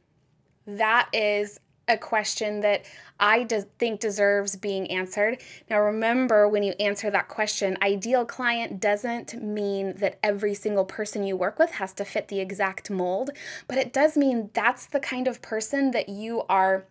That 0.65 1.09
is 1.13 1.59
a 1.87 1.97
question 1.97 2.61
that 2.61 2.85
I 3.19 3.43
de- 3.43 3.61
think 3.77 3.99
deserves 3.99 4.55
being 4.55 4.89
answered. 4.89 5.41
Now, 5.69 5.81
remember 5.81 6.47
when 6.47 6.63
you 6.63 6.73
answer 6.79 7.11
that 7.11 7.27
question, 7.27 7.77
ideal 7.81 8.25
client 8.25 8.79
doesn't 8.79 9.41
mean 9.41 9.95
that 9.97 10.17
every 10.23 10.53
single 10.53 10.85
person 10.85 11.23
you 11.23 11.35
work 11.35 11.59
with 11.59 11.71
has 11.71 11.93
to 11.93 12.05
fit 12.05 12.29
the 12.29 12.39
exact 12.39 12.89
mold, 12.89 13.31
but 13.67 13.77
it 13.77 13.91
does 13.91 14.15
mean 14.15 14.49
that's 14.53 14.85
the 14.85 14.99
kind 14.99 15.27
of 15.27 15.41
person 15.41 15.91
that 15.91 16.09
you 16.09 16.43
are 16.47 16.85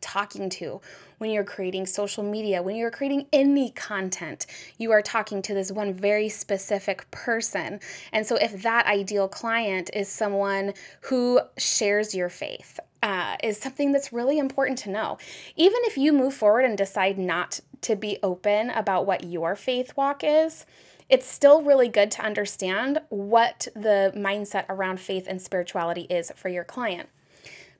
talking 0.00 0.48
to 0.50 0.80
when 1.18 1.30
you're 1.30 1.44
creating 1.44 1.86
social 1.86 2.22
media, 2.22 2.62
when 2.62 2.76
you're 2.76 2.90
creating 2.90 3.26
any 3.32 3.70
content, 3.70 4.46
you 4.78 4.92
are 4.92 5.02
talking 5.02 5.42
to 5.42 5.54
this 5.54 5.72
one 5.72 5.94
very 5.94 6.28
specific 6.28 7.10
person. 7.10 7.80
And 8.12 8.26
so, 8.26 8.36
if 8.36 8.62
that 8.62 8.86
ideal 8.86 9.28
client 9.28 9.90
is 9.94 10.08
someone 10.08 10.74
who 11.02 11.40
shares 11.56 12.14
your 12.14 12.28
faith, 12.28 12.78
uh, 13.02 13.36
is 13.42 13.58
something 13.58 13.92
that's 13.92 14.12
really 14.12 14.38
important 14.38 14.78
to 14.78 14.90
know. 14.90 15.18
Even 15.54 15.78
if 15.84 15.96
you 15.96 16.12
move 16.12 16.34
forward 16.34 16.64
and 16.64 16.76
decide 16.76 17.18
not 17.18 17.60
to 17.82 17.96
be 17.96 18.18
open 18.22 18.70
about 18.70 19.06
what 19.06 19.24
your 19.24 19.54
faith 19.54 19.96
walk 19.96 20.22
is, 20.24 20.66
it's 21.08 21.26
still 21.26 21.62
really 21.62 21.88
good 21.88 22.10
to 22.10 22.22
understand 22.22 23.00
what 23.10 23.68
the 23.74 24.12
mindset 24.16 24.64
around 24.68 24.98
faith 24.98 25.26
and 25.28 25.40
spirituality 25.40 26.02
is 26.10 26.32
for 26.34 26.48
your 26.48 26.64
client. 26.64 27.08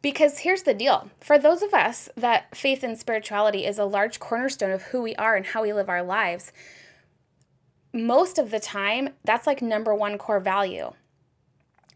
Because 0.06 0.38
here's 0.38 0.62
the 0.62 0.72
deal 0.72 1.10
for 1.18 1.36
those 1.36 1.62
of 1.62 1.74
us 1.74 2.08
that 2.16 2.56
faith 2.56 2.84
and 2.84 2.96
spirituality 2.96 3.66
is 3.66 3.76
a 3.76 3.84
large 3.84 4.20
cornerstone 4.20 4.70
of 4.70 4.82
who 4.82 5.02
we 5.02 5.16
are 5.16 5.34
and 5.34 5.46
how 5.46 5.64
we 5.64 5.72
live 5.72 5.88
our 5.88 6.04
lives, 6.04 6.52
most 7.92 8.38
of 8.38 8.52
the 8.52 8.60
time, 8.60 9.08
that's 9.24 9.48
like 9.48 9.60
number 9.60 9.92
one 9.92 10.16
core 10.16 10.38
value. 10.38 10.92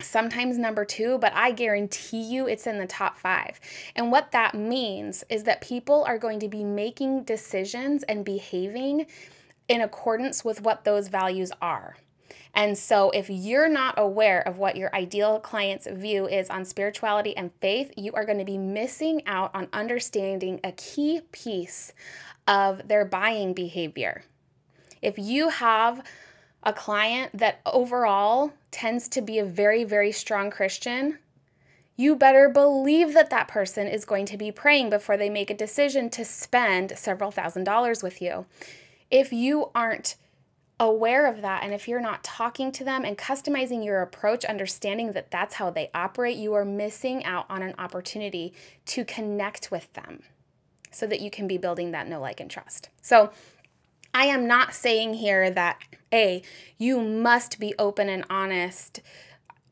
Sometimes 0.00 0.58
number 0.58 0.84
two, 0.84 1.18
but 1.18 1.32
I 1.36 1.52
guarantee 1.52 2.20
you 2.20 2.48
it's 2.48 2.66
in 2.66 2.78
the 2.78 2.86
top 2.88 3.16
five. 3.16 3.60
And 3.94 4.10
what 4.10 4.32
that 4.32 4.56
means 4.56 5.22
is 5.30 5.44
that 5.44 5.60
people 5.60 6.02
are 6.02 6.18
going 6.18 6.40
to 6.40 6.48
be 6.48 6.64
making 6.64 7.22
decisions 7.22 8.02
and 8.02 8.24
behaving 8.24 9.06
in 9.68 9.80
accordance 9.80 10.44
with 10.44 10.62
what 10.62 10.82
those 10.82 11.06
values 11.06 11.52
are. 11.62 11.94
And 12.54 12.76
so, 12.76 13.10
if 13.10 13.30
you're 13.30 13.68
not 13.68 13.94
aware 13.96 14.40
of 14.40 14.58
what 14.58 14.76
your 14.76 14.94
ideal 14.94 15.38
client's 15.38 15.86
view 15.86 16.26
is 16.26 16.50
on 16.50 16.64
spirituality 16.64 17.36
and 17.36 17.52
faith, 17.60 17.92
you 17.96 18.12
are 18.12 18.24
going 18.24 18.38
to 18.38 18.44
be 18.44 18.58
missing 18.58 19.22
out 19.26 19.54
on 19.54 19.68
understanding 19.72 20.60
a 20.64 20.72
key 20.72 21.20
piece 21.32 21.92
of 22.48 22.88
their 22.88 23.04
buying 23.04 23.54
behavior. 23.54 24.24
If 25.00 25.18
you 25.18 25.48
have 25.48 26.04
a 26.62 26.72
client 26.72 27.38
that 27.38 27.60
overall 27.64 28.52
tends 28.70 29.08
to 29.08 29.22
be 29.22 29.38
a 29.38 29.44
very, 29.44 29.84
very 29.84 30.12
strong 30.12 30.50
Christian, 30.50 31.18
you 31.96 32.16
better 32.16 32.48
believe 32.48 33.14
that 33.14 33.30
that 33.30 33.48
person 33.48 33.86
is 33.86 34.04
going 34.04 34.26
to 34.26 34.36
be 34.36 34.50
praying 34.50 34.90
before 34.90 35.16
they 35.16 35.30
make 35.30 35.50
a 35.50 35.56
decision 35.56 36.10
to 36.10 36.24
spend 36.24 36.96
several 36.96 37.30
thousand 37.30 37.64
dollars 37.64 38.02
with 38.02 38.20
you. 38.20 38.46
If 39.10 39.32
you 39.32 39.70
aren't 39.74 40.16
aware 40.80 41.26
of 41.26 41.42
that 41.42 41.62
and 41.62 41.74
if 41.74 41.86
you're 41.86 42.00
not 42.00 42.24
talking 42.24 42.72
to 42.72 42.82
them 42.82 43.04
and 43.04 43.18
customizing 43.18 43.84
your 43.84 44.00
approach 44.00 44.46
understanding 44.46 45.12
that 45.12 45.30
that's 45.30 45.56
how 45.56 45.68
they 45.68 45.90
operate 45.94 46.38
you 46.38 46.54
are 46.54 46.64
missing 46.64 47.22
out 47.24 47.44
on 47.50 47.62
an 47.62 47.74
opportunity 47.78 48.54
to 48.86 49.04
connect 49.04 49.70
with 49.70 49.92
them 49.92 50.22
so 50.90 51.06
that 51.06 51.20
you 51.20 51.30
can 51.30 51.46
be 51.46 51.58
building 51.58 51.90
that 51.90 52.08
know 52.08 52.18
like 52.18 52.40
and 52.40 52.50
trust. 52.50 52.88
So 53.02 53.30
i 54.14 54.24
am 54.24 54.46
not 54.46 54.74
saying 54.74 55.14
here 55.14 55.50
that 55.50 55.78
a 56.12 56.42
you 56.78 57.00
must 57.00 57.60
be 57.60 57.74
open 57.78 58.08
and 58.08 58.24
honest 58.30 59.02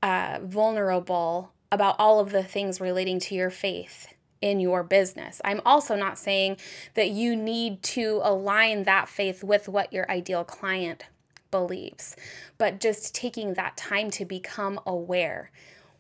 uh, 0.02 0.38
vulnerable 0.42 1.52
about 1.72 1.96
all 1.98 2.20
of 2.20 2.30
the 2.30 2.44
things 2.44 2.80
relating 2.80 3.18
to 3.18 3.34
your 3.34 3.50
faith 3.50 4.14
in 4.40 4.60
your 4.60 4.82
business. 4.82 5.40
I'm 5.44 5.60
also 5.64 5.96
not 5.96 6.18
saying 6.18 6.58
that 6.94 7.10
you 7.10 7.34
need 7.34 7.82
to 7.84 8.20
align 8.22 8.84
that 8.84 9.08
faith 9.08 9.42
with 9.42 9.68
what 9.68 9.92
your 9.92 10.10
ideal 10.10 10.44
client 10.44 11.04
believes, 11.50 12.16
but 12.56 12.80
just 12.80 13.14
taking 13.14 13.54
that 13.54 13.76
time 13.76 14.10
to 14.12 14.24
become 14.24 14.80
aware. 14.86 15.50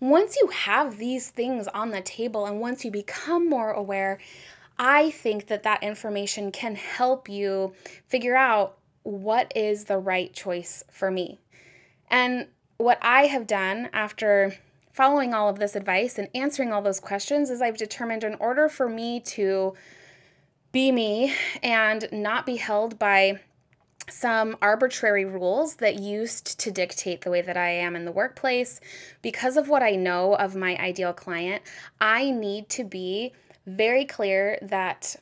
Once 0.00 0.36
you 0.40 0.48
have 0.48 0.98
these 0.98 1.30
things 1.30 1.66
on 1.68 1.90
the 1.90 2.00
table 2.00 2.46
and 2.46 2.60
once 2.60 2.84
you 2.84 2.90
become 2.90 3.48
more 3.48 3.72
aware, 3.72 4.18
I 4.78 5.10
think 5.10 5.48
that 5.48 5.64
that 5.64 5.82
information 5.82 6.52
can 6.52 6.76
help 6.76 7.28
you 7.28 7.72
figure 8.06 8.36
out 8.36 8.78
what 9.02 9.50
is 9.56 9.84
the 9.86 9.98
right 9.98 10.32
choice 10.32 10.84
for 10.90 11.10
me. 11.10 11.40
And 12.08 12.46
what 12.76 12.98
I 13.02 13.26
have 13.26 13.46
done 13.46 13.88
after 13.92 14.56
following 14.98 15.32
all 15.32 15.48
of 15.48 15.60
this 15.60 15.76
advice 15.76 16.18
and 16.18 16.26
answering 16.34 16.72
all 16.72 16.82
those 16.82 16.98
questions 16.98 17.50
is 17.50 17.62
I've 17.62 17.76
determined 17.76 18.24
in 18.24 18.34
order 18.40 18.68
for 18.68 18.88
me 18.88 19.20
to 19.20 19.74
be 20.72 20.90
me 20.90 21.32
and 21.62 22.08
not 22.10 22.44
be 22.44 22.56
held 22.56 22.98
by 22.98 23.38
some 24.10 24.56
arbitrary 24.60 25.24
rules 25.24 25.76
that 25.76 26.00
used 26.00 26.58
to 26.58 26.72
dictate 26.72 27.20
the 27.20 27.30
way 27.30 27.42
that 27.42 27.56
I 27.56 27.70
am 27.70 27.94
in 27.94 28.06
the 28.06 28.10
workplace, 28.10 28.80
because 29.22 29.56
of 29.56 29.68
what 29.68 29.84
I 29.84 29.92
know 29.92 30.34
of 30.34 30.56
my 30.56 30.76
ideal 30.78 31.12
client, 31.12 31.62
I 32.00 32.32
need 32.32 32.68
to 32.70 32.82
be 32.82 33.32
very 33.66 34.04
clear 34.04 34.58
that 34.62 35.14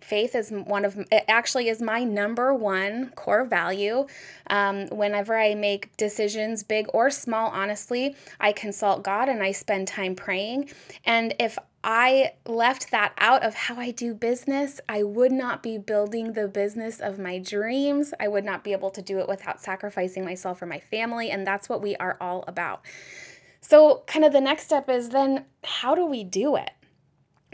faith 0.00 0.34
is 0.34 0.50
one 0.50 0.84
of 0.84 0.98
it 0.98 1.24
actually 1.28 1.68
is 1.68 1.80
my 1.80 2.04
number 2.04 2.54
one 2.54 3.10
core 3.16 3.44
value 3.44 4.06
um, 4.48 4.86
whenever 4.88 5.36
i 5.36 5.54
make 5.54 5.96
decisions 5.96 6.62
big 6.62 6.86
or 6.92 7.10
small 7.10 7.48
honestly 7.50 8.14
i 8.40 8.52
consult 8.52 9.02
god 9.02 9.28
and 9.28 9.42
i 9.42 9.52
spend 9.52 9.86
time 9.86 10.14
praying 10.14 10.68
and 11.04 11.34
if 11.38 11.58
I 11.82 12.34
left 12.44 12.90
that 12.90 13.14
out 13.16 13.42
of 13.42 13.54
how 13.54 13.76
I 13.76 13.90
do 13.90 14.12
business, 14.12 14.80
I 14.86 15.02
would 15.02 15.32
not 15.32 15.62
be 15.62 15.78
building 15.78 16.34
the 16.34 16.46
business 16.46 17.00
of 17.00 17.18
my 17.18 17.38
dreams. 17.38 18.12
I 18.20 18.28
would 18.28 18.44
not 18.44 18.62
be 18.62 18.72
able 18.72 18.90
to 18.90 19.00
do 19.00 19.18
it 19.18 19.28
without 19.28 19.62
sacrificing 19.62 20.24
myself 20.24 20.60
or 20.60 20.66
my 20.66 20.78
family. 20.78 21.30
And 21.30 21.46
that's 21.46 21.70
what 21.70 21.80
we 21.80 21.96
are 21.96 22.18
all 22.20 22.44
about. 22.46 22.84
So, 23.62 24.02
kind 24.06 24.24
of 24.24 24.32
the 24.32 24.40
next 24.40 24.64
step 24.64 24.90
is 24.90 25.10
then 25.10 25.46
how 25.64 25.94
do 25.94 26.04
we 26.04 26.22
do 26.24 26.56
it? 26.56 26.70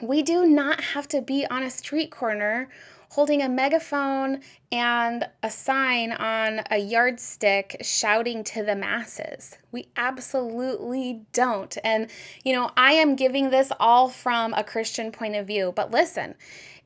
We 0.02 0.22
do 0.22 0.46
not 0.46 0.80
have 0.80 1.08
to 1.08 1.22
be 1.22 1.46
on 1.46 1.62
a 1.62 1.70
street 1.70 2.10
corner 2.10 2.68
holding 3.10 3.40
a 3.40 3.48
megaphone 3.48 4.40
and 4.70 5.26
a 5.42 5.50
sign 5.50 6.12
on 6.12 6.60
a 6.70 6.76
yardstick 6.76 7.78
shouting 7.80 8.44
to 8.44 8.62
the 8.62 8.76
masses. 8.76 9.56
We 9.72 9.88
absolutely 9.96 11.22
don't. 11.32 11.78
And, 11.82 12.10
you 12.44 12.52
know, 12.52 12.72
I 12.76 12.92
am 12.92 13.16
giving 13.16 13.48
this 13.48 13.72
all 13.80 14.08
from 14.10 14.52
a 14.52 14.64
Christian 14.64 15.12
point 15.12 15.34
of 15.34 15.46
view, 15.46 15.72
but 15.74 15.90
listen, 15.90 16.34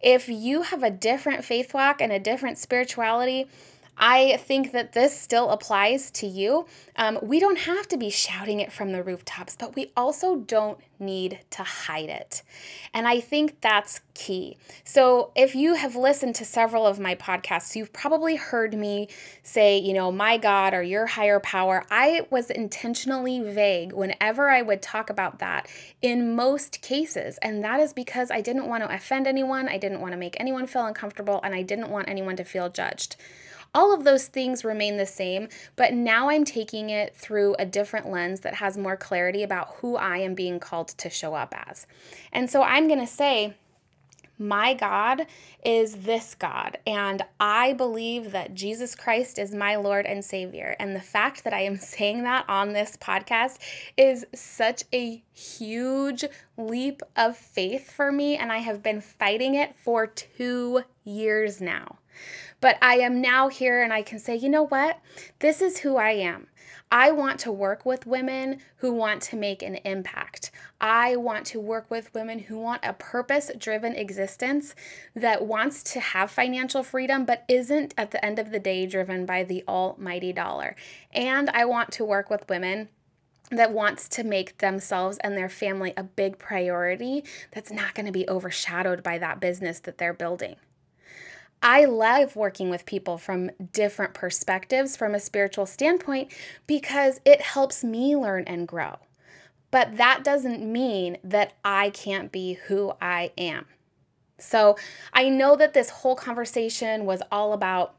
if 0.00 0.28
you 0.28 0.62
have 0.62 0.82
a 0.82 0.90
different 0.90 1.44
faith 1.44 1.74
walk 1.74 2.00
and 2.00 2.12
a 2.12 2.20
different 2.20 2.58
spirituality, 2.58 3.48
I 4.02 4.38
think 4.38 4.72
that 4.72 4.94
this 4.94 5.18
still 5.18 5.50
applies 5.50 6.10
to 6.12 6.26
you. 6.26 6.66
Um, 6.96 7.18
we 7.22 7.38
don't 7.38 7.58
have 7.58 7.86
to 7.88 7.98
be 7.98 8.08
shouting 8.08 8.58
it 8.58 8.72
from 8.72 8.92
the 8.92 9.02
rooftops, 9.02 9.56
but 9.56 9.76
we 9.76 9.92
also 9.94 10.36
don't 10.36 10.78
need 10.98 11.40
to 11.50 11.62
hide 11.62 12.08
it. 12.08 12.42
And 12.94 13.06
I 13.06 13.20
think 13.20 13.60
that's 13.60 14.00
key. 14.14 14.56
So, 14.84 15.32
if 15.34 15.54
you 15.54 15.74
have 15.74 15.96
listened 15.96 16.34
to 16.36 16.46
several 16.46 16.86
of 16.86 16.98
my 16.98 17.14
podcasts, 17.14 17.76
you've 17.76 17.92
probably 17.92 18.36
heard 18.36 18.74
me 18.74 19.08
say, 19.42 19.76
you 19.78 19.92
know, 19.92 20.10
my 20.10 20.38
God 20.38 20.72
or 20.72 20.82
your 20.82 21.06
higher 21.06 21.40
power. 21.40 21.84
I 21.90 22.26
was 22.30 22.50
intentionally 22.50 23.40
vague 23.40 23.92
whenever 23.92 24.48
I 24.48 24.62
would 24.62 24.80
talk 24.80 25.10
about 25.10 25.40
that 25.40 25.68
in 26.00 26.34
most 26.34 26.80
cases. 26.80 27.38
And 27.42 27.62
that 27.64 27.80
is 27.80 27.92
because 27.92 28.30
I 28.30 28.40
didn't 28.40 28.66
want 28.66 28.82
to 28.82 28.94
offend 28.94 29.26
anyone, 29.26 29.68
I 29.68 29.76
didn't 29.76 30.00
want 30.00 30.12
to 30.12 30.18
make 30.18 30.36
anyone 30.40 30.66
feel 30.66 30.86
uncomfortable, 30.86 31.40
and 31.44 31.54
I 31.54 31.60
didn't 31.62 31.90
want 31.90 32.08
anyone 32.08 32.36
to 32.36 32.44
feel 32.44 32.70
judged. 32.70 33.16
All 33.74 33.94
of 33.94 34.04
those 34.04 34.26
things 34.26 34.64
remain 34.64 34.96
the 34.96 35.06
same, 35.06 35.48
but 35.76 35.92
now 35.92 36.30
I'm 36.30 36.44
taking 36.44 36.90
it 36.90 37.14
through 37.14 37.54
a 37.58 37.66
different 37.66 38.10
lens 38.10 38.40
that 38.40 38.54
has 38.54 38.76
more 38.76 38.96
clarity 38.96 39.42
about 39.42 39.76
who 39.76 39.96
I 39.96 40.18
am 40.18 40.34
being 40.34 40.58
called 40.58 40.88
to 40.88 41.10
show 41.10 41.34
up 41.34 41.54
as. 41.68 41.86
And 42.32 42.50
so 42.50 42.62
I'm 42.62 42.88
going 42.88 43.00
to 43.00 43.06
say, 43.06 43.54
my 44.40 44.72
God 44.72 45.26
is 45.62 45.96
this 45.96 46.34
God, 46.34 46.78
and 46.86 47.22
I 47.38 47.74
believe 47.74 48.32
that 48.32 48.54
Jesus 48.54 48.94
Christ 48.94 49.38
is 49.38 49.54
my 49.54 49.76
Lord 49.76 50.06
and 50.06 50.24
Savior. 50.24 50.74
And 50.80 50.96
the 50.96 51.00
fact 51.00 51.44
that 51.44 51.52
I 51.52 51.60
am 51.60 51.76
saying 51.78 52.22
that 52.22 52.46
on 52.48 52.72
this 52.72 52.96
podcast 52.96 53.58
is 53.98 54.24
such 54.34 54.84
a 54.94 55.22
huge 55.34 56.24
leap 56.56 57.02
of 57.14 57.36
faith 57.36 57.92
for 57.92 58.10
me, 58.10 58.38
and 58.38 58.50
I 58.50 58.58
have 58.58 58.82
been 58.82 59.02
fighting 59.02 59.54
it 59.54 59.76
for 59.76 60.06
two 60.06 60.84
years 61.04 61.60
now. 61.60 61.99
But 62.60 62.78
I 62.82 62.94
am 62.96 63.20
now 63.20 63.48
here 63.48 63.82
and 63.82 63.92
I 63.92 64.02
can 64.02 64.18
say, 64.18 64.36
you 64.36 64.48
know 64.48 64.66
what? 64.66 65.00
This 65.38 65.62
is 65.62 65.78
who 65.78 65.96
I 65.96 66.10
am. 66.10 66.48
I 66.92 67.12
want 67.12 67.38
to 67.40 67.52
work 67.52 67.86
with 67.86 68.04
women 68.04 68.58
who 68.78 68.92
want 68.92 69.22
to 69.22 69.36
make 69.36 69.62
an 69.62 69.76
impact. 69.84 70.50
I 70.80 71.14
want 71.14 71.46
to 71.46 71.60
work 71.60 71.88
with 71.88 72.12
women 72.14 72.40
who 72.40 72.58
want 72.58 72.84
a 72.84 72.92
purpose 72.92 73.50
driven 73.56 73.94
existence 73.94 74.74
that 75.14 75.46
wants 75.46 75.84
to 75.84 76.00
have 76.00 76.32
financial 76.32 76.82
freedom 76.82 77.24
but 77.24 77.44
isn't 77.48 77.94
at 77.96 78.10
the 78.10 78.24
end 78.24 78.40
of 78.40 78.50
the 78.50 78.58
day 78.58 78.86
driven 78.86 79.24
by 79.24 79.44
the 79.44 79.62
almighty 79.68 80.32
dollar. 80.32 80.74
And 81.12 81.48
I 81.50 81.64
want 81.64 81.92
to 81.92 82.04
work 82.04 82.28
with 82.28 82.48
women 82.48 82.88
that 83.50 83.72
wants 83.72 84.08
to 84.08 84.24
make 84.24 84.58
themselves 84.58 85.18
and 85.18 85.36
their 85.36 85.48
family 85.48 85.92
a 85.96 86.02
big 86.02 86.38
priority 86.38 87.24
that's 87.52 87.70
not 87.70 87.94
going 87.94 88.06
to 88.06 88.12
be 88.12 88.28
overshadowed 88.28 89.02
by 89.02 89.18
that 89.18 89.40
business 89.40 89.78
that 89.80 89.98
they're 89.98 90.12
building. 90.12 90.56
I 91.62 91.84
love 91.84 92.36
working 92.36 92.70
with 92.70 92.86
people 92.86 93.18
from 93.18 93.50
different 93.72 94.14
perspectives 94.14 94.96
from 94.96 95.14
a 95.14 95.20
spiritual 95.20 95.66
standpoint 95.66 96.32
because 96.66 97.20
it 97.24 97.42
helps 97.42 97.84
me 97.84 98.16
learn 98.16 98.44
and 98.46 98.66
grow. 98.66 98.96
But 99.70 99.98
that 99.98 100.24
doesn't 100.24 100.60
mean 100.60 101.18
that 101.22 101.52
I 101.64 101.90
can't 101.90 102.32
be 102.32 102.54
who 102.54 102.94
I 103.00 103.32
am. 103.36 103.66
So 104.38 104.76
I 105.12 105.28
know 105.28 105.54
that 105.56 105.74
this 105.74 105.90
whole 105.90 106.16
conversation 106.16 107.04
was 107.04 107.22
all 107.30 107.52
about 107.52 107.94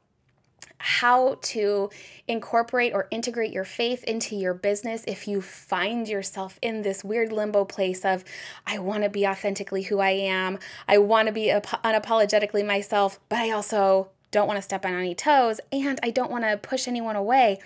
how 0.77 1.37
to 1.41 1.89
incorporate 2.27 2.93
or 2.93 3.07
integrate 3.11 3.51
your 3.51 3.63
faith 3.63 4.03
into 4.05 4.35
your 4.35 4.53
business 4.53 5.03
if 5.07 5.27
you 5.27 5.41
find 5.41 6.07
yourself 6.07 6.57
in 6.61 6.81
this 6.81 7.03
weird 7.03 7.31
limbo 7.31 7.65
place 7.65 8.03
of, 8.03 8.23
I 8.65 8.79
want 8.79 9.03
to 9.03 9.09
be 9.09 9.27
authentically 9.27 9.83
who 9.83 9.99
I 9.99 10.11
am, 10.11 10.59
I 10.87 10.97
want 10.97 11.27
to 11.27 11.31
be 11.31 11.47
unapologetically 11.49 12.65
myself, 12.65 13.19
but 13.29 13.39
I 13.39 13.51
also 13.51 14.09
don't 14.31 14.47
want 14.47 14.57
to 14.57 14.61
step 14.61 14.85
on 14.85 14.93
any 14.93 15.13
toes, 15.13 15.59
and 15.71 15.99
I 16.01 16.09
don't 16.09 16.31
want 16.31 16.45
to 16.45 16.57
push 16.57 16.87
anyone 16.87 17.15
away 17.15 17.59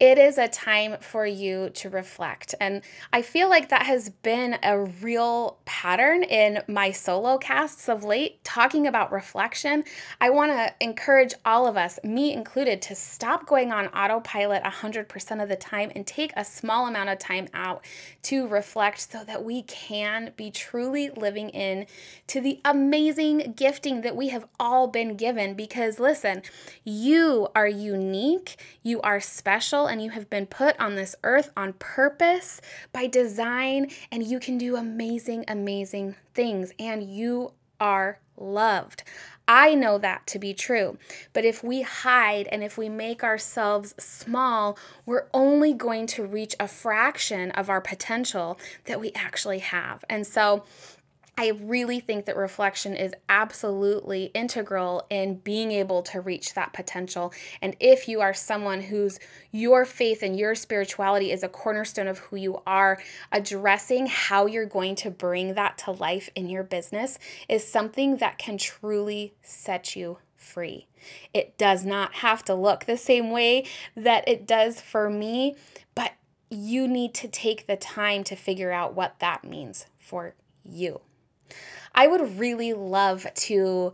it 0.00 0.18
is 0.18 0.38
a 0.38 0.48
time 0.48 0.96
for 1.00 1.24
you 1.24 1.70
to 1.70 1.88
reflect. 1.88 2.54
And 2.60 2.82
I 3.12 3.22
feel 3.22 3.48
like 3.48 3.68
that 3.68 3.82
has 3.82 4.08
been 4.08 4.58
a 4.62 4.80
real 4.80 5.58
pattern 5.64 6.24
in 6.24 6.62
my 6.66 6.90
solo 6.90 7.38
casts 7.38 7.88
of 7.88 8.02
late, 8.02 8.42
talking 8.42 8.86
about 8.86 9.12
reflection. 9.12 9.84
I 10.20 10.30
want 10.30 10.50
to 10.50 10.74
encourage 10.80 11.34
all 11.44 11.66
of 11.66 11.76
us, 11.76 12.00
me 12.02 12.32
included, 12.32 12.82
to 12.82 12.94
stop 12.94 13.46
going 13.46 13.72
on 13.72 13.86
autopilot 13.88 14.64
100% 14.64 15.42
of 15.42 15.48
the 15.48 15.56
time 15.56 15.92
and 15.94 16.06
take 16.06 16.32
a 16.36 16.44
small 16.44 16.86
amount 16.86 17.10
of 17.10 17.18
time 17.18 17.46
out 17.54 17.84
to 18.22 18.48
reflect 18.48 19.12
so 19.12 19.22
that 19.24 19.44
we 19.44 19.62
can 19.62 20.32
be 20.36 20.50
truly 20.50 21.10
living 21.10 21.50
in 21.50 21.86
to 22.26 22.40
the 22.40 22.60
amazing 22.64 23.54
gifting 23.56 24.00
that 24.00 24.16
we 24.16 24.28
have 24.28 24.46
all 24.58 24.88
been 24.88 25.16
given. 25.16 25.54
Because 25.54 26.00
listen, 26.00 26.42
you 26.82 27.48
are 27.54 27.68
unique, 27.68 28.56
you 28.82 29.00
are 29.02 29.20
and 29.86 30.02
you 30.02 30.10
have 30.10 30.28
been 30.30 30.46
put 30.46 30.78
on 30.80 30.94
this 30.94 31.14
earth 31.22 31.50
on 31.56 31.74
purpose 31.74 32.60
by 32.92 33.06
design, 33.06 33.90
and 34.10 34.22
you 34.22 34.38
can 34.38 34.58
do 34.58 34.76
amazing, 34.76 35.44
amazing 35.48 36.16
things, 36.34 36.72
and 36.78 37.02
you 37.02 37.52
are 37.80 38.18
loved. 38.36 39.02
I 39.46 39.74
know 39.74 39.98
that 39.98 40.26
to 40.28 40.38
be 40.38 40.54
true. 40.54 40.96
But 41.32 41.44
if 41.44 41.62
we 41.62 41.82
hide 41.82 42.48
and 42.50 42.64
if 42.64 42.78
we 42.78 42.88
make 42.88 43.22
ourselves 43.22 43.94
small, 43.98 44.78
we're 45.04 45.26
only 45.34 45.74
going 45.74 46.06
to 46.08 46.24
reach 46.24 46.56
a 46.58 46.66
fraction 46.66 47.50
of 47.52 47.68
our 47.68 47.80
potential 47.80 48.58
that 48.86 49.00
we 49.00 49.12
actually 49.14 49.58
have. 49.58 50.04
And 50.08 50.26
so, 50.26 50.64
I 51.36 51.48
really 51.48 51.98
think 51.98 52.26
that 52.26 52.36
reflection 52.36 52.94
is 52.94 53.12
absolutely 53.28 54.26
integral 54.34 55.04
in 55.10 55.36
being 55.38 55.72
able 55.72 56.02
to 56.02 56.20
reach 56.20 56.54
that 56.54 56.72
potential. 56.72 57.32
And 57.60 57.74
if 57.80 58.06
you 58.06 58.20
are 58.20 58.32
someone 58.32 58.82
whose 58.82 59.18
your 59.50 59.84
faith 59.84 60.22
and 60.22 60.38
your 60.38 60.54
spirituality 60.54 61.32
is 61.32 61.42
a 61.42 61.48
cornerstone 61.48 62.06
of 62.06 62.18
who 62.18 62.36
you 62.36 62.62
are, 62.66 63.00
addressing 63.32 64.06
how 64.06 64.46
you're 64.46 64.64
going 64.64 64.94
to 64.96 65.10
bring 65.10 65.54
that 65.54 65.76
to 65.78 65.90
life 65.90 66.30
in 66.36 66.48
your 66.48 66.62
business 66.62 67.18
is 67.48 67.66
something 67.66 68.18
that 68.18 68.38
can 68.38 68.56
truly 68.56 69.34
set 69.42 69.96
you 69.96 70.18
free. 70.36 70.86
It 71.32 71.58
does 71.58 71.84
not 71.84 72.14
have 72.16 72.44
to 72.44 72.54
look 72.54 72.84
the 72.84 72.96
same 72.96 73.30
way 73.30 73.66
that 73.96 74.26
it 74.28 74.46
does 74.46 74.80
for 74.80 75.10
me, 75.10 75.56
but 75.96 76.12
you 76.48 76.86
need 76.86 77.12
to 77.14 77.26
take 77.26 77.66
the 77.66 77.76
time 77.76 78.22
to 78.24 78.36
figure 78.36 78.70
out 78.70 78.94
what 78.94 79.18
that 79.18 79.42
means 79.42 79.86
for 79.98 80.34
you. 80.64 81.00
I 81.94 82.06
would 82.06 82.38
really 82.38 82.72
love 82.72 83.26
to 83.34 83.92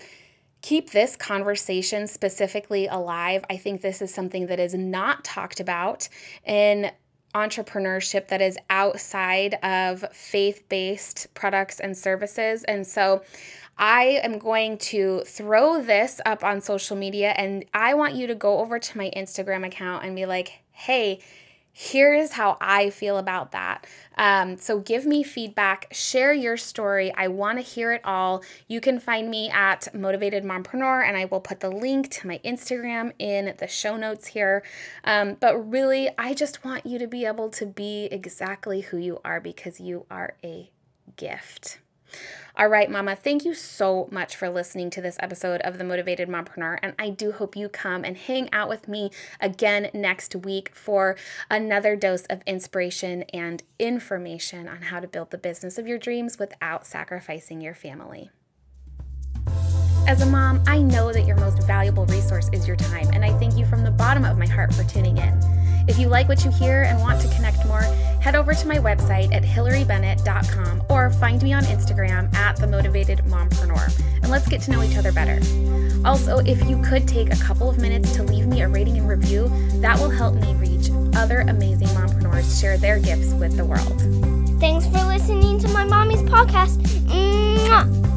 keep 0.62 0.90
this 0.90 1.16
conversation 1.16 2.06
specifically 2.06 2.86
alive. 2.86 3.44
I 3.48 3.56
think 3.56 3.80
this 3.80 4.02
is 4.02 4.12
something 4.12 4.46
that 4.46 4.60
is 4.60 4.74
not 4.74 5.24
talked 5.24 5.60
about 5.60 6.08
in 6.44 6.90
entrepreneurship 7.34 8.28
that 8.28 8.40
is 8.40 8.58
outside 8.68 9.54
of 9.62 10.04
faith 10.12 10.68
based 10.68 11.32
products 11.34 11.78
and 11.80 11.96
services. 11.96 12.64
And 12.64 12.86
so 12.86 13.22
I 13.78 14.20
am 14.22 14.38
going 14.38 14.78
to 14.78 15.22
throw 15.24 15.80
this 15.80 16.20
up 16.26 16.44
on 16.44 16.60
social 16.60 16.96
media 16.96 17.30
and 17.36 17.64
I 17.72 17.94
want 17.94 18.14
you 18.14 18.26
to 18.26 18.34
go 18.34 18.58
over 18.58 18.78
to 18.78 18.98
my 18.98 19.10
Instagram 19.16 19.64
account 19.64 20.04
and 20.04 20.16
be 20.16 20.26
like, 20.26 20.60
hey, 20.72 21.20
here's 21.72 22.33
how 22.33 22.56
I 22.61 22.90
feel 22.90 23.16
about 23.18 23.52
that. 23.52 23.87
Um, 24.16 24.56
so 24.56 24.80
give 24.80 25.06
me 25.06 25.22
feedback, 25.22 25.88
share 25.92 26.33
your 26.33 26.56
story. 26.56 27.12
I 27.16 27.28
want 27.28 27.59
to 27.59 27.62
hear 27.62 27.92
it 27.92 28.02
all. 28.04 28.42
You 28.68 28.80
can 28.80 29.00
find 29.00 29.30
me 29.30 29.48
at 29.50 29.94
Motivated 29.94 30.44
Mompreneur, 30.44 31.06
and 31.06 31.16
I 31.16 31.24
will 31.24 31.40
put 31.40 31.61
the 31.61 31.70
link 31.70 32.11
to 32.11 32.26
my 32.26 32.38
Instagram 32.44 33.12
in 33.18 33.54
the 33.59 33.66
show 33.66 33.96
notes 33.96 34.28
here. 34.28 34.62
Um, 35.04 35.37
but 35.40 35.56
really, 35.70 36.11
I 36.18 36.35
just 36.35 36.64
want 36.64 36.85
you 36.85 36.98
to 36.98 37.06
be 37.06 37.24
able 37.24 37.48
to 37.50 37.66
be 37.66 38.09
exactly 38.11 38.83
who 38.83 38.98
you 38.98 39.20
are 39.24 39.40
because 39.40 39.80
you 39.80 40.06
are 40.11 40.35
a 40.44 40.70
gift. 41.16 41.78
All 42.60 42.68
right, 42.68 42.90
Mama, 42.90 43.16
thank 43.16 43.46
you 43.46 43.54
so 43.54 44.06
much 44.12 44.36
for 44.36 44.50
listening 44.50 44.90
to 44.90 45.00
this 45.00 45.16
episode 45.20 45.62
of 45.62 45.78
The 45.78 45.84
Motivated 45.84 46.28
Mompreneur. 46.28 46.78
And 46.82 46.92
I 46.98 47.08
do 47.08 47.32
hope 47.32 47.56
you 47.56 47.70
come 47.70 48.04
and 48.04 48.18
hang 48.18 48.52
out 48.52 48.68
with 48.68 48.86
me 48.86 49.10
again 49.40 49.88
next 49.94 50.36
week 50.36 50.70
for 50.74 51.16
another 51.50 51.96
dose 51.96 52.26
of 52.26 52.42
inspiration 52.46 53.22
and 53.32 53.62
information 53.78 54.68
on 54.68 54.82
how 54.82 55.00
to 55.00 55.08
build 55.08 55.30
the 55.30 55.38
business 55.38 55.78
of 55.78 55.86
your 55.86 55.96
dreams 55.96 56.38
without 56.38 56.86
sacrificing 56.86 57.62
your 57.62 57.72
family. 57.72 58.28
As 60.06 60.20
a 60.20 60.26
mom, 60.26 60.62
I 60.66 60.82
know 60.82 61.14
that 61.14 61.24
your 61.24 61.36
most 61.36 61.62
valuable 61.62 62.04
resource 62.06 62.50
is 62.52 62.66
your 62.66 62.76
time, 62.76 63.08
and 63.14 63.24
I 63.24 63.32
thank 63.38 63.56
you 63.56 63.64
from 63.64 63.84
the 63.84 63.90
bottom 63.90 64.26
of 64.26 64.36
my 64.36 64.46
heart 64.46 64.74
for 64.74 64.84
tuning 64.84 65.16
in. 65.16 65.59
If 65.90 65.98
you 65.98 66.07
like 66.07 66.29
what 66.29 66.44
you 66.44 66.53
hear 66.53 66.85
and 66.85 67.00
want 67.00 67.20
to 67.20 67.35
connect 67.35 67.66
more, 67.66 67.83
head 68.22 68.37
over 68.37 68.55
to 68.55 68.68
my 68.68 68.76
website 68.76 69.35
at 69.35 69.42
hillarybennett.com 69.42 70.85
or 70.88 71.11
find 71.11 71.42
me 71.42 71.53
on 71.53 71.64
Instagram 71.64 72.33
at 72.33 72.55
the 72.55 72.68
motivated 72.68 73.18
mompreneur 73.24 73.98
and 74.22 74.31
let's 74.31 74.46
get 74.46 74.61
to 74.62 74.70
know 74.70 74.85
each 74.85 74.96
other 74.96 75.11
better. 75.11 75.40
Also, 76.05 76.38
if 76.38 76.62
you 76.70 76.81
could 76.81 77.09
take 77.09 77.33
a 77.33 77.37
couple 77.38 77.68
of 77.68 77.79
minutes 77.79 78.14
to 78.14 78.22
leave 78.22 78.46
me 78.46 78.61
a 78.61 78.68
rating 78.68 78.98
and 78.98 79.09
review, 79.09 79.50
that 79.81 79.98
will 79.98 80.11
help 80.11 80.37
me 80.37 80.55
reach 80.55 80.90
other 81.16 81.40
amazing 81.40 81.88
mompreneurs 81.88 82.61
share 82.61 82.79
their 82.79 83.00
gifts 83.00 83.33
with 83.33 83.57
the 83.57 83.64
world. 83.64 84.00
Thanks 84.61 84.87
for 84.87 85.05
listening 85.09 85.59
to 85.59 85.68
my 85.70 85.85
mommy's 85.85 86.22
podcast. 86.22 86.76
Mwah! 87.09 88.09